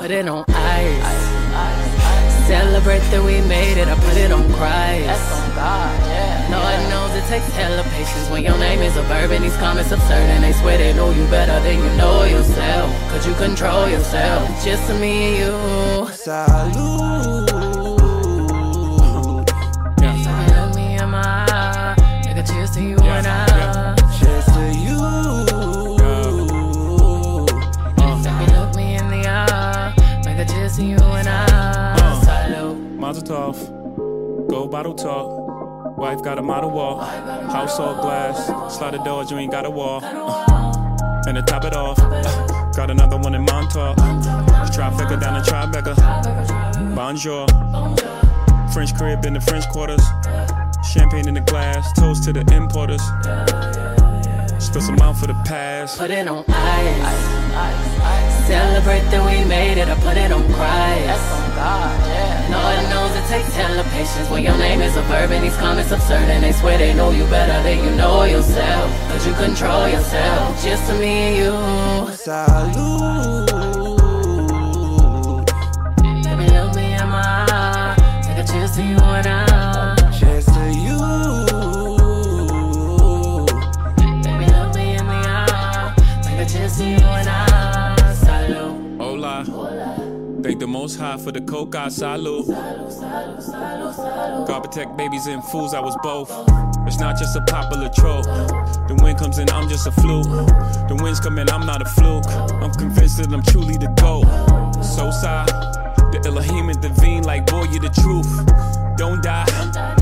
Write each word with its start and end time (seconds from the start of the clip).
put 0.00 0.10
it 0.10 0.28
on 0.28 0.44
ice. 0.48 2.46
Celebrate 2.46 3.04
that 3.12 3.22
we 3.22 3.40
made 3.42 3.76
it, 3.76 3.86
I 3.86 3.94
put 3.96 4.16
it 4.16 4.32
on 4.32 4.50
Christ. 4.54 5.06
That's 5.06 5.32
on 5.32 5.54
God, 5.54 6.00
yeah. 6.08 6.48
Lord 6.50 6.80
knows 6.90 7.22
it 7.22 7.28
takes 7.28 7.46
hella 7.54 7.82
patience 7.94 8.28
when 8.30 8.42
your 8.42 8.58
name 8.58 8.80
is 8.80 8.96
a 8.96 9.02
verb 9.02 9.30
and 9.30 9.44
these 9.44 9.56
comments 9.58 9.92
absurd 9.92 10.28
and 10.34 10.42
they 10.42 10.52
swear 10.52 10.78
they 10.78 10.94
know 10.94 11.10
you 11.10 11.24
better 11.26 11.60
than 11.60 11.78
you 11.78 11.96
know 11.96 12.24
yourself. 12.24 12.90
Could 13.10 13.26
you 13.26 13.34
control 13.34 13.88
yourself? 13.88 14.48
Just 14.64 14.88
me 15.00 15.42
and 15.42 16.08
you. 16.08 16.14
Salute. 16.14 17.09
Cheers 31.00 31.06
to 31.06 31.06
you 31.06 31.12
and 31.12 31.28
I. 31.28 32.20
Salute. 32.22 32.78
Mazel 32.98 33.22
tov. 33.22 34.48
Gold 34.48 34.70
bottle 34.70 34.94
talk. 34.94 35.96
Wife 35.96 36.22
got 36.22 36.38
a 36.38 36.42
model 36.42 36.70
wall. 36.70 36.98
House 36.98 37.78
all 37.78 37.94
glass. 38.00 38.46
Slide 38.76 38.94
the 38.94 38.98
doors, 38.98 39.30
you 39.30 39.38
ain't 39.38 39.52
got 39.52 39.66
a 39.66 39.70
wall. 39.70 40.00
Uh, 40.02 41.22
and 41.26 41.36
to 41.36 41.42
top 41.42 41.64
it 41.64 41.76
off, 41.76 41.98
uh, 41.98 42.70
got 42.72 42.90
another 42.90 43.18
one 43.18 43.34
in 43.34 43.42
Montauk. 43.42 43.96
Trifecta 44.72 45.20
down 45.20 45.36
in 45.36 45.42
Tribeca. 45.42 45.94
Bonjour. 46.94 47.46
French 48.72 48.94
crib 48.96 49.24
in 49.26 49.34
the 49.34 49.40
French 49.40 49.68
quarters. 49.68 50.02
Champagne 50.92 51.28
in 51.28 51.34
the 51.34 51.40
glass. 51.40 51.92
Toast 51.92 52.24
to 52.24 52.32
the 52.32 52.40
importers. 52.54 53.02
Spill 54.58 54.82
some 54.82 54.98
out 55.00 55.16
for 55.16 55.26
the 55.26 55.34
past. 55.44 55.98
Put 55.98 56.10
it 56.10 56.28
on 56.28 56.44
ice. 56.48 58.46
Celebrate 58.46 59.04
the 59.10 59.22
made 59.74 59.82
it, 59.82 59.88
I 59.88 59.94
put 60.00 60.16
it 60.16 60.32
on 60.32 60.42
That's 60.42 60.54
Christ. 60.54 61.32
on 61.32 61.50
God, 61.54 62.00
yeah. 62.08 62.54
Lord 62.54 62.90
knows 62.90 63.12
it 63.16 63.26
takes 63.28 63.54
hella 63.54 63.84
patience 63.84 64.28
when 64.28 64.42
your 64.42 64.56
name 64.58 64.80
is 64.80 64.96
a 64.96 65.02
verb 65.02 65.30
and 65.30 65.44
these 65.44 65.56
comments 65.56 65.92
absurd 65.92 66.28
and 66.34 66.42
they 66.42 66.52
swear 66.52 66.78
they 66.78 66.92
know 66.94 67.10
you 67.10 67.24
better 67.26 67.62
than 67.62 67.84
you 67.84 67.90
know 67.96 68.24
yourself. 68.24 68.90
Could 69.10 69.24
you 69.26 69.34
control 69.34 69.88
yourself? 69.88 70.62
Just 70.62 70.90
to 70.90 70.98
me 70.98 71.12
and 71.28 71.36
you. 71.40 72.14
Salute. 72.16 73.49
Thank 90.50 90.58
the 90.58 90.66
most 90.66 90.98
high 90.98 91.16
for 91.16 91.30
the 91.30 91.40
coca 91.42 91.88
salute. 91.92 92.48
God 94.48 94.60
protect 94.64 94.96
babies 94.96 95.28
and 95.28 95.44
fools, 95.44 95.74
I 95.74 95.78
was 95.78 95.96
both. 96.02 96.28
It's 96.88 96.98
not 96.98 97.16
just 97.16 97.36
a 97.36 97.40
popular 97.42 97.88
trope. 97.88 98.24
The 98.24 98.98
wind 99.00 99.20
comes 99.20 99.38
in, 99.38 99.48
I'm 99.48 99.68
just 99.68 99.86
a 99.86 99.92
fluke. 99.92 100.24
The 100.24 100.98
winds 101.00 101.20
come 101.20 101.38
in, 101.38 101.48
I'm 101.48 101.64
not 101.66 101.82
a 101.82 101.84
fluke. 101.84 102.26
I'm 102.60 102.72
convinced 102.72 103.18
that 103.18 103.32
I'm 103.32 103.44
truly 103.44 103.76
the 103.76 103.94
GOAT. 104.00 104.24
So 104.82 105.12
sigh, 105.12 105.46
the 106.10 106.20
Elohim 106.26 106.66
Divine, 106.80 107.22
like 107.22 107.46
boy, 107.46 107.66
you 107.70 107.78
the 107.78 107.88
truth. 107.88 108.26
Don't 108.96 109.22
die. 109.22 109.99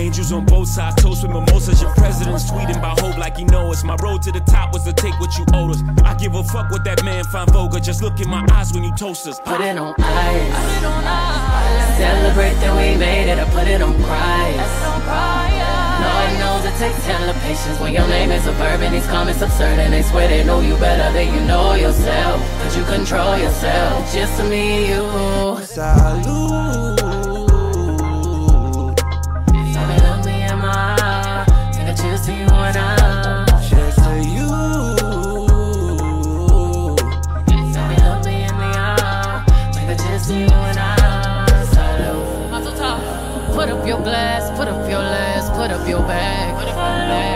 Angels 0.00 0.32
on 0.32 0.46
both 0.46 0.66
sides, 0.66 1.02
toast 1.02 1.22
with 1.22 1.30
mimosas. 1.30 1.82
Your 1.82 1.92
president's 1.94 2.50
tweeting 2.50 2.78
about 2.78 2.98
hope 3.00 3.18
like 3.18 3.36
he 3.36 3.44
knows 3.44 3.76
us. 3.76 3.84
My 3.84 3.96
road 3.96 4.22
to 4.22 4.32
the 4.32 4.40
top 4.40 4.72
was 4.72 4.82
to 4.84 4.94
take 4.94 5.12
what 5.20 5.36
you 5.36 5.44
owed 5.52 5.72
us. 5.72 5.82
I 6.04 6.14
give 6.14 6.34
a 6.34 6.42
fuck 6.42 6.70
what 6.70 6.84
that 6.84 7.04
man 7.04 7.22
find 7.24 7.50
vulgar. 7.50 7.80
Just 7.80 8.00
look 8.02 8.18
in 8.18 8.30
my 8.30 8.42
eyes 8.50 8.72
when 8.72 8.82
you 8.82 8.94
toast 8.96 9.26
us. 9.26 9.38
Put 9.40 9.60
it 9.60 9.76
on 9.76 9.94
ice. 9.98 10.56
Celebrate 11.98 12.54
that 12.64 12.72
we 12.80 12.96
made 12.98 13.28
it, 13.30 13.38
I 13.38 13.44
put 13.50 13.68
it 13.68 13.82
on 13.82 13.92
Christ. 14.02 14.56
That's 14.56 14.84
on 14.88 15.00
God, 15.04 15.52
yeah. 15.52 16.00
Lord 16.00 16.32
knows 16.40 16.64
it 16.64 16.78
takes 16.78 17.04
hella 17.04 17.34
patience 17.44 17.78
when 17.78 17.92
your 17.92 18.08
name 18.08 18.30
is 18.30 18.46
a 18.46 18.52
verb 18.52 18.80
and 18.80 18.94
these 18.94 19.06
comments 19.06 19.42
absurd 19.42 19.78
and 19.80 19.92
they 19.92 20.00
swear 20.00 20.28
they 20.28 20.42
know 20.44 20.60
you 20.60 20.78
better 20.78 21.12
than 21.12 21.28
you 21.34 21.40
know 21.46 21.74
yourself. 21.74 22.40
Could 22.62 22.74
you 22.74 22.84
control 22.84 23.36
yourself? 23.36 24.10
Just 24.14 24.34
to 24.38 24.44
me 24.48 24.88
you. 24.88 25.04
Salute. 25.66 27.29
Put 43.60 43.68
up 43.68 43.86
your 43.86 44.00
glass, 44.00 44.48
put 44.56 44.68
up 44.68 44.88
your 44.88 45.04
last, 45.04 45.52
put 45.52 45.70
up 45.70 45.86
your 45.86 46.00
bag. 46.08 46.48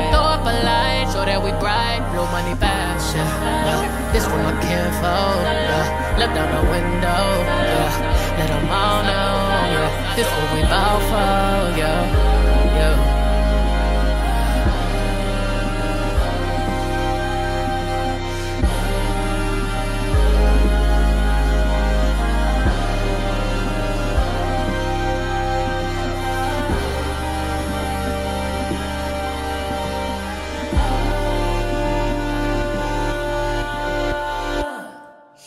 Throw 0.08 0.24
up 0.24 0.40
a 0.40 0.56
light, 0.64 1.12
show 1.12 1.20
that 1.20 1.36
we 1.36 1.52
bright, 1.60 2.00
blow 2.16 2.24
money 2.32 2.56
fast. 2.56 3.12
Yeah. 3.12 4.08
This 4.08 4.24
for 4.24 4.40
my 4.40 4.56
kinfolk. 4.56 5.44
Yeah. 5.44 6.16
Look 6.16 6.32
down 6.32 6.48
the 6.48 6.64
window. 6.72 7.24
Yeah. 7.44 8.40
Let 8.40 8.48
them 8.48 8.72
all 8.72 9.04
know. 9.04 9.36
Yeah. 9.68 10.16
This 10.16 10.24
what 10.32 10.48
we 10.56 10.64
bout 10.64 11.04
for. 11.12 11.13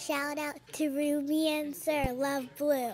Shout 0.08 0.38
out 0.38 0.56
to 0.72 0.88
Rumi 0.88 1.50
and 1.50 1.76
Sir 1.76 2.14
Love 2.14 2.48
Blue. 2.58 2.94